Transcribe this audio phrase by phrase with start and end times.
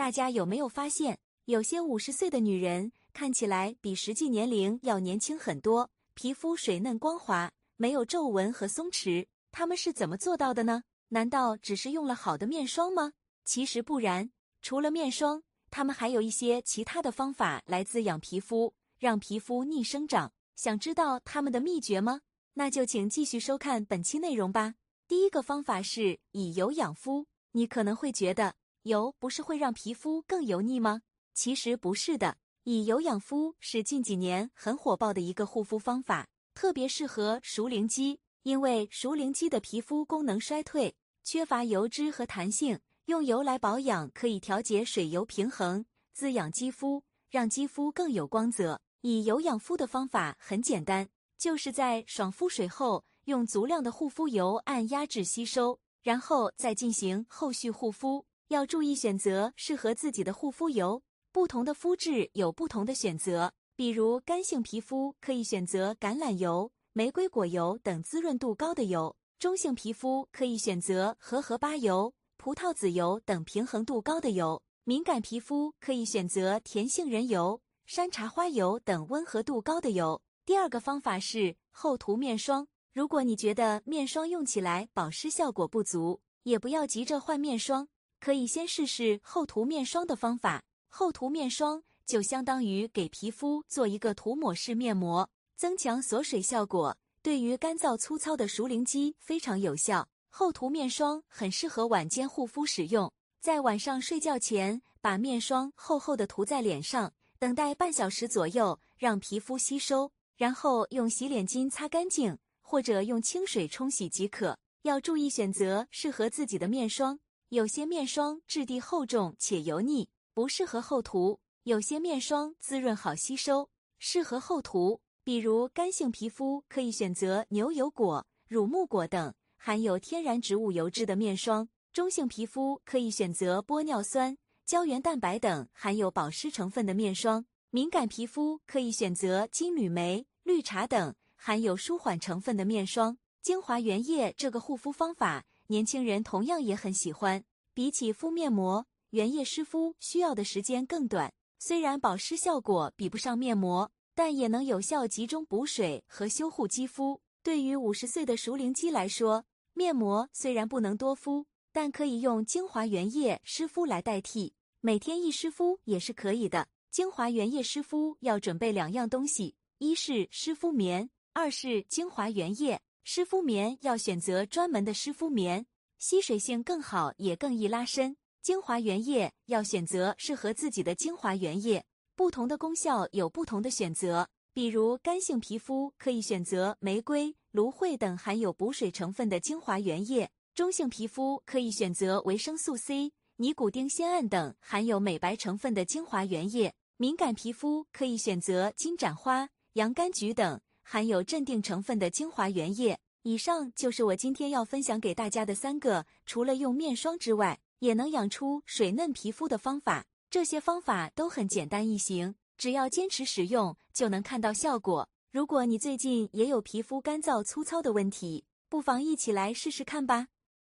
[0.00, 9.26] 大家有没有发现，有些五十岁的女人看起来比实际年龄要年轻很多，皮肤水嫩光滑，没有皱纹和松弛？
[9.52, 10.84] 她们是怎么做到的呢？
[11.08, 13.12] 难道只是用了好的面霜吗？
[13.44, 14.30] 其实不然，
[14.62, 20.32] 除了面霜，她们还有一些其他的方法来滋养皮肤，让皮肤逆生长。
[20.56, 22.22] 想知道他们的秘诀吗？
[22.54, 24.76] 那就请继续收看本期内容吧。
[25.06, 27.26] 第一个方法是以油养肤。
[27.52, 28.54] 你可能会觉得。
[28.82, 31.02] 油不是会让皮肤更油腻吗？
[31.34, 48.80] 其实不是的，以油养肤是近几年很火爆的一个护肤方法，特别适合熟龄肌，因为熟龄肌的皮肤功能衰退，缺乏油脂和弹性，用油来保养可以调节水油平衡，滋养肌肤，让肌肤更有光泽。
[49.02, 58.26] 以油养肤的方法很简单，就是在爽肤水后，用足量的护肤油按压制吸收，然后再进行后续护肤。
[58.50, 61.00] 要注意选择适合自己的护肤油，
[61.30, 63.52] 不同的肤质有不同的选择。
[63.76, 80.20] 比如干性皮肤可以选择橄榄油、玫瑰果油等滋润度高的油；中性皮肤可以选择荷荷巴油、葡萄籽油等平衡度高的油；敏感皮肤可以选择甜杏仁油、山茶花油等温和度高的油。
[80.44, 82.66] 第二个方法是厚涂面霜。
[82.92, 87.86] 如果你觉得面霜用起来保湿效果不足，也不要急着换面霜。
[88.20, 90.62] 可以先试试厚涂面霜的方法。
[90.88, 100.08] 厚涂面霜就相当于给皮肤做一个涂抹式面膜，增强锁水效果，对于干燥粗糙的熟龄肌非常有效。
[100.28, 114.56] 厚涂面霜很适合晚间护肤使用，在晚上睡觉前把面霜厚厚的涂在脸上，等待半小时左右，让皮肤吸收，然后用洗脸巾擦干净，或者用清水冲洗即可。
[114.82, 117.18] 要注意选择适合自己的面霜。
[117.50, 125.00] 有些面霜质地厚重且油腻，不适合厚涂；有些面霜滋润好吸收，适合厚涂。
[125.24, 143.18] 比如干性皮肤可以选择牛油果、乳木果等含有天然植物油脂的面霜；中性皮肤可以选择玻尿酸、胶原蛋白等含有保湿成分的面霜；敏感皮肤可以选择金缕梅、绿茶等含有舒缓成分的面霜。
[143.42, 145.44] 精华原液这个护肤方法。
[145.68, 147.44] 年轻人同样也很喜欢。
[147.72, 151.32] 比起敷面膜，原液湿敷需要的时间更短。
[151.58, 157.20] 虽然保湿效果比不上面膜，但也能有效集中补水和修护肌肤。
[157.42, 164.52] 对于五十岁的熟龄肌来说，面膜虽然不能多敷，但可以用精华原液湿敷来代替。
[164.80, 166.68] 每天一湿敷也是可以的。
[166.90, 172.80] 精华原液湿敷要准备两样东西：一是湿敷棉，二是精华原液。
[173.12, 175.66] 湿敷棉要选择专门的湿敷棉，
[175.98, 178.16] 吸水性更好，也更易拉伸。
[178.40, 181.84] 精华原液要选择适合自己的精华原液，
[182.14, 184.28] 不同的功效有不同的选择。
[184.54, 200.60] 比如干性皮肤可以选择玫瑰、芦荟等含有补水成分的精华原液；中性皮肤可以选择维生素 C、尼古丁酰胺等含有美白成分的精华原液；敏感皮肤可以选择金盏花、洋甘菊等。
[200.92, 202.98] 含有镇定成分的精华原液。
[203.22, 210.04] 以上就是我今天要分享给大家的三个，除了用面霜之外，也能养出水嫩皮肤的方法。
[210.28, 215.08] 这些方法都很简单易行，只要坚持使用就能看到效果。
[215.30, 220.26] 如果你最近也有皮肤干燥粗糙的问题，不妨一起来试试看吧。